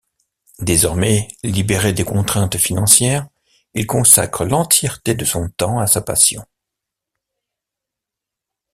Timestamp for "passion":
6.01-6.43